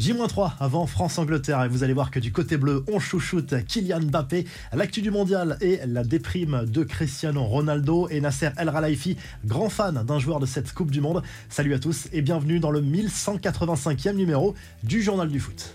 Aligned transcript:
J-3 0.00 0.52
avant 0.60 0.86
France-Angleterre 0.86 1.62
et 1.62 1.68
vous 1.68 1.84
allez 1.84 1.92
voir 1.92 2.10
que 2.10 2.18
du 2.18 2.32
côté 2.32 2.56
bleu, 2.56 2.82
on 2.90 2.98
chouchoute 2.98 3.66
Kylian 3.66 4.00
Mbappé, 4.00 4.46
l'actu 4.72 5.02
du 5.02 5.10
mondial 5.10 5.58
et 5.60 5.78
la 5.86 6.04
déprime 6.04 6.64
de 6.64 6.84
Cristiano 6.84 7.44
Ronaldo 7.44 8.08
et 8.08 8.22
Nasser 8.22 8.48
El 8.56 8.72
Khelaifi, 8.72 9.18
grand 9.44 9.68
fan 9.68 10.02
d'un 10.06 10.18
joueur 10.18 10.40
de 10.40 10.46
cette 10.46 10.72
Coupe 10.72 10.90
du 10.90 11.02
Monde. 11.02 11.22
Salut 11.50 11.74
à 11.74 11.78
tous 11.78 12.08
et 12.14 12.22
bienvenue 12.22 12.60
dans 12.60 12.70
le 12.70 12.80
1185e 12.80 14.14
numéro 14.14 14.54
du 14.82 15.02
Journal 15.02 15.28
du 15.28 15.38
Foot. 15.38 15.74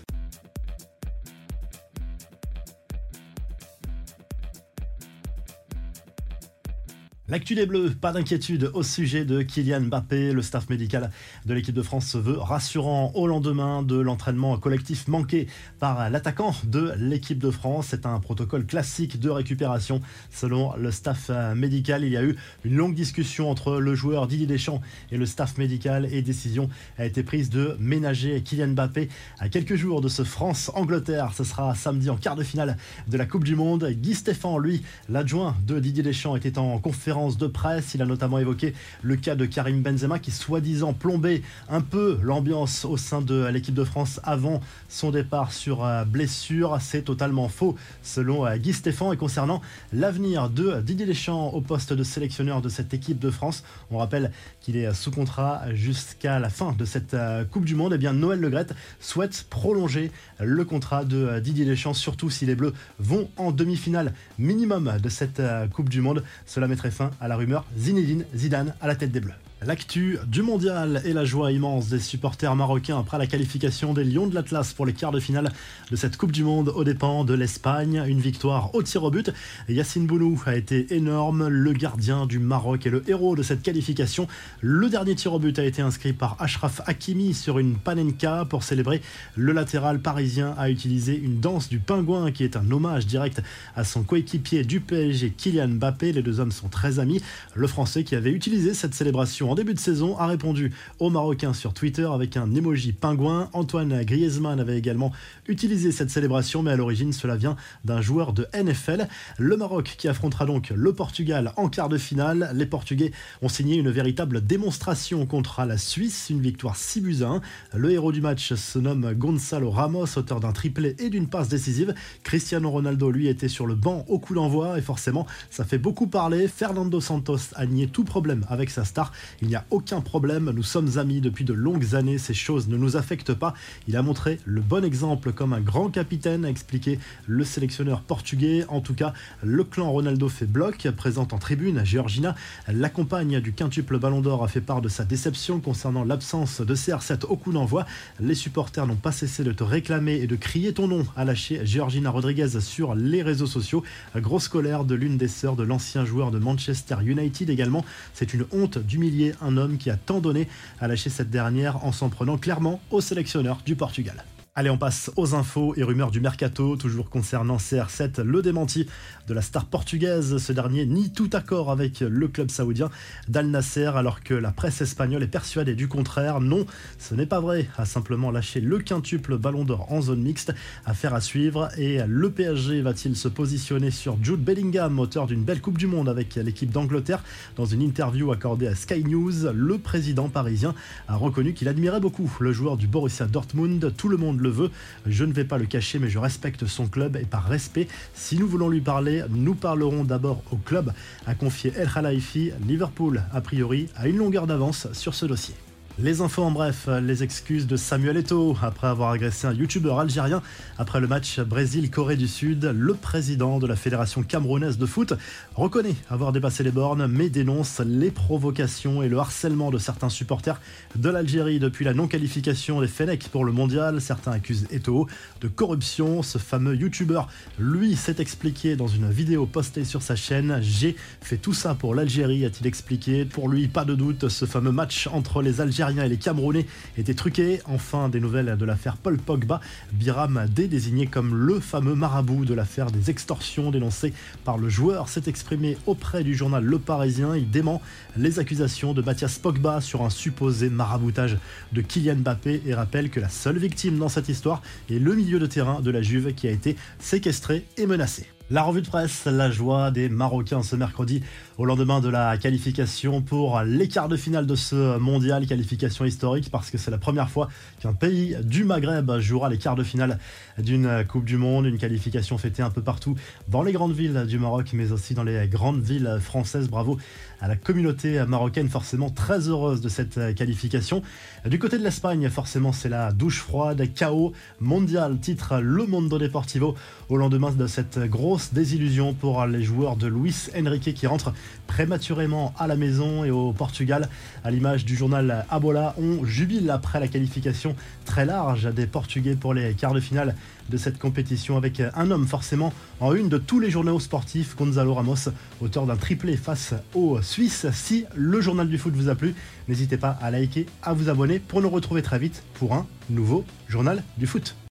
L'actu 7.28 7.56
des 7.56 7.66
Bleus, 7.66 7.90
pas 7.90 8.12
d'inquiétude 8.12 8.70
au 8.72 8.84
sujet 8.84 9.24
de 9.24 9.42
Kylian 9.42 9.80
Mbappé. 9.80 10.30
Le 10.32 10.42
staff 10.42 10.68
médical 10.70 11.10
de 11.44 11.54
l'équipe 11.54 11.74
de 11.74 11.82
France 11.82 12.06
se 12.06 12.18
veut 12.18 12.38
rassurant 12.38 13.10
au 13.16 13.26
lendemain 13.26 13.82
de 13.82 13.96
l'entraînement 13.96 14.56
collectif 14.58 15.08
manqué 15.08 15.48
par 15.80 16.08
l'attaquant 16.08 16.54
de 16.62 16.92
l'équipe 16.98 17.40
de 17.40 17.50
France. 17.50 17.88
C'est 17.90 18.06
un 18.06 18.20
protocole 18.20 18.64
classique 18.64 19.18
de 19.18 19.28
récupération 19.28 20.02
selon 20.30 20.76
le 20.76 20.92
staff 20.92 21.32
médical. 21.56 22.04
Il 22.04 22.12
y 22.12 22.16
a 22.16 22.22
eu 22.22 22.36
une 22.64 22.76
longue 22.76 22.94
discussion 22.94 23.50
entre 23.50 23.80
le 23.80 23.96
joueur 23.96 24.28
Didier 24.28 24.46
Deschamps 24.46 24.80
et 25.10 25.16
le 25.16 25.26
staff 25.26 25.58
médical 25.58 26.06
et 26.12 26.22
décision 26.22 26.70
a 26.96 27.06
été 27.06 27.24
prise 27.24 27.50
de 27.50 27.76
ménager 27.80 28.40
Kylian 28.40 28.68
Mbappé 28.68 29.08
à 29.40 29.48
quelques 29.48 29.74
jours 29.74 30.00
de 30.00 30.08
ce 30.08 30.22
France-Angleterre. 30.22 31.32
Ce 31.34 31.42
sera 31.42 31.74
samedi 31.74 32.08
en 32.08 32.16
quart 32.16 32.36
de 32.36 32.44
finale 32.44 32.76
de 33.08 33.16
la 33.16 33.26
Coupe 33.26 33.42
du 33.42 33.56
Monde. 33.56 33.84
Guy 33.84 34.14
Stéphane, 34.14 34.60
lui, 34.60 34.82
l'adjoint 35.08 35.56
de 35.66 35.80
Didier 35.80 36.04
Deschamps, 36.04 36.36
était 36.36 36.58
en 36.58 36.78
conférence 36.78 37.15
de 37.16 37.46
presse. 37.46 37.94
Il 37.94 38.02
a 38.02 38.04
notamment 38.04 38.38
évoqué 38.38 38.74
le 39.02 39.16
cas 39.16 39.34
de 39.34 39.46
Karim 39.46 39.82
Benzema 39.82 40.18
qui 40.18 40.30
soi-disant 40.30 40.92
plombait 40.92 41.42
un 41.70 41.80
peu 41.80 42.18
l'ambiance 42.22 42.84
au 42.84 42.98
sein 42.98 43.22
de 43.22 43.46
l'équipe 43.46 43.74
de 43.74 43.84
France 43.84 44.20
avant 44.22 44.60
son 44.90 45.10
départ 45.10 45.52
sur 45.52 45.82
euh, 45.82 46.04
blessure. 46.04 46.76
C'est 46.80 47.02
totalement 47.02 47.48
faux 47.48 47.74
selon 48.02 48.46
euh, 48.46 48.56
Guy 48.58 48.74
Stéphane. 48.74 49.14
Et 49.14 49.16
concernant 49.16 49.62
l'avenir 49.94 50.50
de 50.50 50.82
Didier 50.82 51.06
Deschamps 51.06 51.48
au 51.54 51.62
poste 51.62 51.94
de 51.94 52.02
sélectionneur 52.02 52.60
de 52.60 52.68
cette 52.68 52.92
équipe 52.92 53.18
de 53.18 53.30
France, 53.30 53.64
on 53.90 53.96
rappelle 53.96 54.30
qu'il 54.60 54.76
est 54.76 54.92
sous 54.92 55.10
contrat 55.10 55.62
jusqu'à 55.72 56.38
la 56.38 56.50
fin 56.50 56.72
de 56.72 56.84
cette 56.84 57.14
euh, 57.14 57.44
Coupe 57.44 57.64
du 57.64 57.76
Monde. 57.76 57.92
Et 57.92 57.96
eh 57.96 57.98
bien 57.98 58.12
Noël 58.12 58.40
Legrette 58.40 58.74
souhaite 59.00 59.46
prolonger 59.48 60.12
le 60.38 60.64
contrat 60.66 61.04
de 61.06 61.40
Didier 61.40 61.64
Deschamps, 61.64 61.94
surtout 61.94 62.28
si 62.28 62.44
les 62.44 62.54
Bleus 62.54 62.74
vont 62.98 63.30
en 63.38 63.52
demi-finale 63.52 64.12
minimum 64.38 64.98
de 65.02 65.08
cette 65.08 65.40
Coupe 65.72 65.88
du 65.88 66.02
Monde. 66.02 66.22
Cela 66.44 66.68
mettrait 66.68 66.90
fin 66.90 67.05
à 67.20 67.28
la 67.28 67.36
rumeur 67.36 67.64
Zinedine 67.76 68.24
Zidane 68.34 68.74
à 68.80 68.86
la 68.86 68.96
tête 68.96 69.12
des 69.12 69.20
Bleus. 69.20 69.34
L'actu 69.64 70.18
du 70.26 70.42
mondial 70.42 71.00
et 71.06 71.14
la 71.14 71.24
joie 71.24 71.50
immense 71.50 71.88
des 71.88 71.98
supporters 71.98 72.54
marocains 72.54 72.98
après 72.98 73.16
la 73.16 73.26
qualification 73.26 73.94
des 73.94 74.04
Lions 74.04 74.26
de 74.26 74.34
l'Atlas 74.34 74.74
pour 74.74 74.84
les 74.84 74.92
quarts 74.92 75.12
de 75.12 75.18
finale 75.18 75.50
de 75.90 75.96
cette 75.96 76.18
Coupe 76.18 76.30
du 76.30 76.44
Monde 76.44 76.68
aux 76.68 76.84
dépens 76.84 77.24
de 77.24 77.32
l'Espagne. 77.32 78.04
Une 78.06 78.20
victoire 78.20 78.74
au 78.74 78.82
tir 78.82 79.02
au 79.02 79.10
but. 79.10 79.32
Yacine 79.70 80.06
Bounou 80.06 80.38
a 80.44 80.54
été 80.56 80.94
énorme, 80.94 81.48
le 81.48 81.72
gardien 81.72 82.26
du 82.26 82.38
Maroc 82.38 82.84
et 82.84 82.90
le 82.90 83.02
héros 83.08 83.34
de 83.34 83.42
cette 83.42 83.62
qualification. 83.62 84.28
Le 84.60 84.90
dernier 84.90 85.14
tir 85.14 85.32
au 85.32 85.38
but 85.38 85.58
a 85.58 85.64
été 85.64 85.80
inscrit 85.80 86.12
par 86.12 86.36
Ashraf 86.38 86.82
Hakimi 86.86 87.32
sur 87.32 87.58
une 87.58 87.76
panenka 87.76 88.44
pour 88.44 88.62
célébrer. 88.62 89.00
Le 89.36 89.54
latéral 89.54 90.00
parisien 90.00 90.54
a 90.58 90.68
utilisé 90.68 91.18
une 91.18 91.40
danse 91.40 91.70
du 91.70 91.78
pingouin 91.78 92.30
qui 92.30 92.44
est 92.44 92.56
un 92.56 92.70
hommage 92.70 93.06
direct 93.06 93.40
à 93.74 93.84
son 93.84 94.02
coéquipier 94.02 94.64
du 94.64 94.80
PSG 94.80 95.30
Kylian 95.30 95.68
Mbappé. 95.68 96.12
Les 96.12 96.22
deux 96.22 96.40
hommes 96.40 96.52
sont 96.52 96.68
très 96.68 96.98
amis. 96.98 97.22
Le 97.54 97.66
Français 97.66 98.04
qui 98.04 98.14
avait 98.14 98.32
utilisé 98.32 98.74
cette 98.74 98.92
célébration 98.92 99.45
en 99.50 99.54
début 99.54 99.74
de 99.74 99.78
saison 99.78 100.16
a 100.18 100.26
répondu 100.26 100.72
aux 100.98 101.10
Marocains 101.10 101.54
sur 101.54 101.74
Twitter 101.74 102.08
avec 102.12 102.36
un 102.36 102.54
emoji 102.54 102.92
pingouin. 102.92 103.50
Antoine 103.52 104.02
Griezmann 104.04 104.60
avait 104.60 104.78
également 104.78 105.12
utilisé 105.48 105.92
cette 105.92 106.10
célébration, 106.10 106.62
mais 106.62 106.72
à 106.72 106.76
l'origine, 106.76 107.12
cela 107.12 107.36
vient 107.36 107.56
d'un 107.84 108.00
joueur 108.00 108.32
de 108.32 108.46
NFL. 108.54 109.08
Le 109.38 109.56
Maroc 109.56 109.94
qui 109.98 110.08
affrontera 110.08 110.46
donc 110.46 110.70
le 110.74 110.92
Portugal 110.92 111.52
en 111.56 111.68
quart 111.68 111.88
de 111.88 111.98
finale. 111.98 112.50
Les 112.54 112.66
Portugais 112.66 113.12
ont 113.42 113.48
signé 113.48 113.76
une 113.76 113.90
véritable 113.90 114.44
démonstration 114.44 115.26
contre 115.26 115.64
la 115.64 115.78
Suisse, 115.78 116.28
une 116.30 116.40
victoire 116.40 116.76
6 116.76 117.00
buts 117.00 117.22
à 117.22 117.28
1. 117.28 117.40
Le 117.74 117.90
héros 117.90 118.12
du 118.12 118.20
match 118.20 118.54
se 118.54 118.78
nomme 118.78 119.14
Gonzalo 119.14 119.70
Ramos, 119.70 120.16
auteur 120.16 120.40
d'un 120.40 120.52
triplé 120.52 120.96
et 120.98 121.10
d'une 121.10 121.28
passe 121.28 121.48
décisive. 121.48 121.94
Cristiano 122.22 122.70
Ronaldo, 122.70 123.10
lui, 123.10 123.28
était 123.28 123.48
sur 123.48 123.66
le 123.66 123.74
banc 123.74 124.04
au 124.08 124.18
coup 124.18 124.34
d'envoi 124.34 124.78
et 124.78 124.82
forcément, 124.82 125.26
ça 125.50 125.64
fait 125.64 125.78
beaucoup 125.78 126.06
parler. 126.06 126.48
Fernando 126.48 127.00
Santos 127.00 127.54
a 127.54 127.66
nié 127.66 127.86
tout 127.86 128.04
problème 128.04 128.44
avec 128.48 128.70
sa 128.70 128.84
star 128.84 129.12
il 129.42 129.48
n'y 129.48 129.54
a 129.54 129.64
aucun 129.70 130.00
problème, 130.00 130.50
nous 130.54 130.62
sommes 130.62 130.98
amis 130.98 131.20
depuis 131.20 131.44
de 131.44 131.52
longues 131.52 131.94
années, 131.94 132.18
ces 132.18 132.34
choses 132.34 132.68
ne 132.68 132.76
nous 132.76 132.96
affectent 132.96 133.34
pas. 133.34 133.54
Il 133.88 133.96
a 133.96 134.02
montré 134.02 134.38
le 134.44 134.60
bon 134.60 134.84
exemple 134.84 135.32
comme 135.32 135.52
un 135.52 135.60
grand 135.60 135.88
capitaine, 135.88 136.44
a 136.44 136.50
expliqué 136.50 136.98
le 137.26 137.44
sélectionneur 137.44 138.00
portugais. 138.02 138.64
En 138.68 138.80
tout 138.80 138.94
cas, 138.94 139.12
le 139.42 139.64
clan 139.64 139.90
Ronaldo 139.90 140.28
fait 140.28 140.46
bloc, 140.46 140.88
présente 140.96 141.32
en 141.32 141.38
tribune. 141.38 141.84
Georgina, 141.84 142.34
la 142.68 142.88
compagne 142.88 143.40
du 143.40 143.52
quintuple 143.52 143.98
Ballon 143.98 144.20
d'Or, 144.20 144.44
a 144.44 144.48
fait 144.48 144.60
part 144.60 144.80
de 144.80 144.88
sa 144.88 145.04
déception 145.04 145.60
concernant 145.60 146.04
l'absence 146.04 146.60
de 146.60 146.74
CR7 146.74 147.26
au 147.26 147.36
coup 147.36 147.52
d'envoi. 147.52 147.86
Les 148.20 148.34
supporters 148.34 148.86
n'ont 148.86 148.96
pas 148.96 149.12
cessé 149.12 149.44
de 149.44 149.52
te 149.52 149.64
réclamer 149.64 150.14
et 150.14 150.26
de 150.26 150.36
crier 150.36 150.72
ton 150.72 150.88
nom, 150.88 151.04
a 151.16 151.24
lâché 151.24 151.60
Georgina 151.64 152.10
Rodriguez 152.10 152.60
sur 152.60 152.94
les 152.94 153.22
réseaux 153.22 153.46
sociaux. 153.46 153.82
Grosse 154.16 154.48
colère 154.48 154.84
de 154.84 154.94
l'une 154.94 155.16
des 155.16 155.28
sœurs 155.28 155.56
de 155.56 155.62
l'ancien 155.62 156.04
joueur 156.04 156.30
de 156.30 156.38
Manchester 156.38 156.96
United 157.04 157.50
également. 157.50 157.84
C'est 158.14 158.34
une 158.34 158.46
honte 158.52 158.78
d'humilier 158.78 159.25
un 159.40 159.56
homme 159.56 159.78
qui 159.78 159.90
a 159.90 159.96
tant 159.96 160.20
donné, 160.20 160.48
à 160.80 160.88
lâcher 160.88 161.10
cette 161.10 161.30
dernière 161.30 161.84
en 161.84 161.92
s'en 161.92 162.08
prenant 162.08 162.38
clairement 162.38 162.80
au 162.90 163.00
sélectionneur 163.00 163.58
du 163.64 163.76
Portugal. 163.76 164.24
Allez, 164.58 164.70
on 164.70 164.78
passe 164.78 165.10
aux 165.16 165.34
infos 165.34 165.74
et 165.76 165.82
rumeurs 165.82 166.10
du 166.10 166.18
mercato, 166.18 166.76
toujours 166.76 167.10
concernant 167.10 167.58
CR7, 167.58 168.22
le 168.22 168.40
démenti 168.40 168.86
de 169.28 169.34
la 169.34 169.42
star 169.42 169.66
portugaise. 169.66 170.38
Ce 170.38 170.50
dernier 170.50 170.86
nie 170.86 171.12
tout 171.12 171.28
accord 171.34 171.70
avec 171.70 172.00
le 172.00 172.26
club 172.26 172.50
saoudien 172.50 172.88
d'Al 173.28 173.48
Nasser, 173.48 173.90
alors 173.94 174.22
que 174.22 174.32
la 174.32 174.52
presse 174.52 174.80
espagnole 174.80 175.22
est 175.22 175.26
persuadée 175.26 175.74
du 175.74 175.88
contraire. 175.88 176.40
Non, 176.40 176.64
ce 176.98 177.14
n'est 177.14 177.26
pas 177.26 177.40
vrai, 177.40 177.68
a 177.76 177.84
simplement 177.84 178.30
lâché 178.30 178.62
le 178.62 178.78
quintuple 178.78 179.36
ballon 179.36 179.66
d'or 179.66 179.92
en 179.92 180.00
zone 180.00 180.22
mixte. 180.22 180.54
Affaire 180.86 181.12
à 181.12 181.20
suivre. 181.20 181.68
Et 181.76 181.98
le 182.08 182.30
PSG 182.30 182.80
va-t-il 182.80 183.14
se 183.14 183.28
positionner 183.28 183.90
sur 183.90 184.16
Jude 184.22 184.42
Bellingham, 184.42 184.98
auteur 184.98 185.26
d'une 185.26 185.44
belle 185.44 185.60
Coupe 185.60 185.76
du 185.76 185.86
Monde 185.86 186.08
avec 186.08 186.34
l'équipe 186.34 186.70
d'Angleterre? 186.70 187.22
Dans 187.56 187.66
une 187.66 187.82
interview 187.82 188.32
accordée 188.32 188.68
à 188.68 188.74
Sky 188.74 189.04
News, 189.04 189.52
le 189.52 189.76
président 189.76 190.30
parisien 190.30 190.74
a 191.08 191.16
reconnu 191.16 191.52
qu'il 191.52 191.68
admirait 191.68 192.00
beaucoup 192.00 192.34
le 192.40 192.52
joueur 192.54 192.78
du 192.78 192.86
Borussia 192.86 193.26
Dortmund. 193.26 193.92
Tout 193.98 194.08
le 194.08 194.16
monde 194.16 194.45
veut. 194.48 194.70
Je 195.06 195.24
ne 195.24 195.32
vais 195.32 195.44
pas 195.44 195.58
le 195.58 195.66
cacher, 195.66 195.98
mais 195.98 196.08
je 196.08 196.18
respecte 196.18 196.66
son 196.66 196.86
club 196.86 197.16
et 197.16 197.24
par 197.24 197.44
respect, 197.46 197.88
si 198.14 198.36
nous 198.36 198.48
voulons 198.48 198.68
lui 198.68 198.80
parler, 198.80 199.22
nous 199.30 199.54
parlerons 199.54 200.04
d'abord 200.04 200.42
au 200.50 200.56
club, 200.56 200.92
a 201.26 201.34
confié 201.34 201.72
El 201.76 201.90
Khalifi. 201.90 202.52
Liverpool, 202.66 203.22
a 203.32 203.40
priori, 203.40 203.88
a 203.96 204.08
une 204.08 204.16
longueur 204.16 204.46
d'avance 204.46 204.88
sur 204.92 205.14
ce 205.14 205.26
dossier. 205.26 205.54
Les 205.98 206.20
infos 206.20 206.42
en 206.42 206.50
bref, 206.50 206.90
les 207.00 207.22
excuses 207.22 207.66
de 207.66 207.78
Samuel 207.78 208.18
Eto'o 208.18 208.54
après 208.60 208.86
avoir 208.86 209.12
agressé 209.12 209.46
un 209.46 209.54
youtubeur 209.54 209.98
algérien 209.98 210.42
après 210.76 211.00
le 211.00 211.06
match 211.06 211.40
Brésil-Corée 211.40 212.16
du 212.16 212.28
Sud. 212.28 212.64
Le 212.64 212.92
président 212.92 213.58
de 213.58 213.66
la 213.66 213.76
fédération 213.76 214.22
camerounaise 214.22 214.76
de 214.76 214.84
foot 214.84 215.14
reconnaît 215.54 215.94
avoir 216.10 216.32
dépassé 216.32 216.62
les 216.64 216.70
bornes 216.70 217.06
mais 217.06 217.30
dénonce 217.30 217.80
les 217.80 218.10
provocations 218.10 219.02
et 219.02 219.08
le 219.08 219.16
harcèlement 219.16 219.70
de 219.70 219.78
certains 219.78 220.10
supporters 220.10 220.60
de 220.96 221.08
l'Algérie 221.08 221.60
depuis 221.60 221.86
la 221.86 221.94
non-qualification 221.94 222.82
des 222.82 222.88
Fenech 222.88 223.28
pour 223.30 223.46
le 223.46 223.52
mondial. 223.52 224.02
Certains 224.02 224.32
accusent 224.32 224.66
Eto'o 224.70 225.06
de 225.40 225.48
corruption. 225.48 226.22
Ce 226.22 226.36
fameux 226.36 226.76
youtubeur, 226.76 227.26
lui, 227.58 227.96
s'est 227.96 228.16
expliqué 228.18 228.76
dans 228.76 228.86
une 228.86 229.10
vidéo 229.10 229.46
postée 229.46 229.86
sur 229.86 230.02
sa 230.02 230.14
chaîne. 230.14 230.58
J'ai 230.60 230.94
fait 231.22 231.38
tout 231.38 231.54
ça 231.54 231.74
pour 231.74 231.94
l'Algérie, 231.94 232.44
a-t-il 232.44 232.66
expliqué. 232.66 233.24
Pour 233.24 233.48
lui, 233.48 233.66
pas 233.66 233.86
de 233.86 233.94
doute, 233.94 234.28
ce 234.28 234.44
fameux 234.44 234.72
match 234.72 235.08
entre 235.10 235.40
les 235.40 235.62
Algériens 235.62 235.85
et 235.88 236.08
les 236.08 236.16
Camerounais 236.16 236.66
étaient 236.98 237.14
truqués. 237.14 237.60
Enfin, 237.66 238.08
des 238.08 238.20
nouvelles 238.20 238.56
de 238.58 238.64
l'affaire 238.64 238.96
Paul 238.96 239.18
Pogba. 239.18 239.60
Biram 239.92 240.46
D, 240.52 240.66
désigné 240.66 241.06
comme 241.06 241.34
le 241.34 241.60
fameux 241.60 241.94
marabout 241.94 242.44
de 242.44 242.54
l'affaire 242.54 242.90
des 242.90 243.10
extorsions 243.10 243.70
dénoncées 243.70 244.12
par 244.44 244.58
le 244.58 244.68
joueur, 244.68 245.08
s'est 245.08 245.22
exprimé 245.26 245.76
auprès 245.86 246.24
du 246.24 246.34
journal 246.34 246.64
Le 246.64 246.78
Parisien. 246.78 247.36
Il 247.36 247.50
dément 247.50 247.80
les 248.16 248.38
accusations 248.38 248.94
de 248.94 249.02
Mathias 249.02 249.38
Pogba 249.38 249.80
sur 249.80 250.02
un 250.02 250.10
supposé 250.10 250.68
maraboutage 250.68 251.38
de 251.72 251.80
Kylian 251.80 252.16
Mbappé 252.16 252.62
et 252.66 252.74
rappelle 252.74 253.10
que 253.10 253.20
la 253.20 253.28
seule 253.28 253.58
victime 253.58 253.98
dans 253.98 254.08
cette 254.08 254.28
histoire 254.28 254.62
est 254.90 254.98
le 254.98 255.14
milieu 255.14 255.38
de 255.38 255.46
terrain 255.46 255.80
de 255.80 255.90
la 255.90 256.02
Juve 256.02 256.34
qui 256.34 256.48
a 256.48 256.50
été 256.50 256.76
séquestré 256.98 257.64
et 257.76 257.86
menacé. 257.86 258.26
La 258.48 258.62
revue 258.62 258.80
de 258.80 258.86
presse, 258.86 259.24
la 259.24 259.50
joie 259.50 259.90
des 259.90 260.08
Marocains 260.08 260.62
ce 260.62 260.76
mercredi 260.76 261.20
au 261.58 261.64
lendemain 261.64 261.98
de 261.98 262.08
la 262.08 262.38
qualification 262.38 263.20
pour 263.20 263.60
les 263.62 263.88
quarts 263.88 264.08
de 264.08 264.16
finale 264.16 264.46
de 264.46 264.54
ce 264.54 264.98
mondial, 264.98 265.48
qualification 265.48 266.04
historique 266.04 266.48
parce 266.52 266.70
que 266.70 266.78
c'est 266.78 266.92
la 266.92 266.98
première 266.98 267.28
fois 267.28 267.48
qu'un 267.80 267.92
pays 267.92 268.36
du 268.44 268.62
Maghreb 268.62 269.18
jouera 269.18 269.48
les 269.48 269.58
quarts 269.58 269.74
de 269.74 269.82
finale 269.82 270.20
d'une 270.58 271.04
Coupe 271.08 271.24
du 271.24 271.36
Monde, 271.38 271.66
une 271.66 271.78
qualification 271.78 272.38
fêtée 272.38 272.62
un 272.62 272.70
peu 272.70 272.82
partout 272.82 273.16
dans 273.48 273.64
les 273.64 273.72
grandes 273.72 273.94
villes 273.94 274.26
du 274.28 274.38
Maroc 274.38 274.70
mais 274.74 274.92
aussi 274.92 275.14
dans 275.14 275.24
les 275.24 275.48
grandes 275.48 275.82
villes 275.82 276.18
françaises. 276.20 276.68
Bravo 276.68 276.98
à 277.40 277.48
la 277.48 277.56
communauté 277.56 278.24
marocaine, 278.26 278.68
forcément 278.68 279.10
très 279.10 279.48
heureuse 279.48 279.80
de 279.80 279.88
cette 279.88 280.34
qualification. 280.36 281.02
Du 281.44 281.58
côté 281.58 281.78
de 281.78 281.82
l'Espagne, 281.82 282.30
forcément, 282.30 282.72
c'est 282.72 282.88
la 282.88 283.12
douche 283.12 283.40
froide, 283.40 283.92
chaos 283.94 284.32
mondial, 284.58 285.18
titre 285.20 285.58
Le 285.60 285.84
Mondo 285.84 286.18
Deportivo, 286.18 286.76
au 287.10 287.18
lendemain 287.18 287.50
de 287.50 287.66
cette 287.66 287.98
grosse 287.98 288.35
désillusion 288.52 289.14
pour 289.14 289.46
les 289.46 289.62
joueurs 289.62 289.96
de 289.96 290.06
Luis 290.06 290.48
Enrique 290.56 290.92
qui 290.94 291.06
rentrent 291.06 291.32
prématurément 291.66 292.52
à 292.58 292.66
la 292.66 292.76
maison 292.76 293.24
et 293.24 293.30
au 293.30 293.52
Portugal. 293.52 294.08
À 294.44 294.50
l'image 294.50 294.84
du 294.84 294.96
journal 294.96 295.46
Abola, 295.50 295.94
on 295.98 296.24
jubile 296.24 296.70
après 296.70 297.00
la 297.00 297.08
qualification 297.08 297.74
très 298.04 298.24
large 298.24 298.72
des 298.74 298.86
Portugais 298.86 299.36
pour 299.36 299.54
les 299.54 299.74
quarts 299.74 299.94
de 299.94 300.00
finale 300.00 300.34
de 300.68 300.76
cette 300.76 300.98
compétition 300.98 301.56
avec 301.56 301.80
un 301.80 302.10
homme 302.10 302.26
forcément 302.26 302.72
en 303.00 303.14
une 303.14 303.28
de 303.28 303.38
tous 303.38 303.60
les 303.60 303.70
journaux 303.70 304.00
sportifs, 304.00 304.56
Gonzalo 304.56 304.94
Ramos, 304.94 305.30
auteur 305.60 305.86
d'un 305.86 305.96
triplé 305.96 306.36
face 306.36 306.74
aux 306.94 307.22
Suisses. 307.22 307.66
Si 307.72 308.04
le 308.14 308.40
journal 308.40 308.68
du 308.68 308.78
foot 308.78 308.94
vous 308.94 309.08
a 309.08 309.14
plu, 309.14 309.34
n'hésitez 309.68 309.96
pas 309.96 310.18
à 310.20 310.30
liker, 310.30 310.66
à 310.82 310.92
vous 310.92 311.08
abonner 311.08 311.38
pour 311.38 311.62
nous 311.62 311.70
retrouver 311.70 312.02
très 312.02 312.18
vite 312.18 312.42
pour 312.54 312.74
un 312.74 312.86
nouveau 313.08 313.44
journal 313.68 314.02
du 314.18 314.26
foot. 314.26 314.56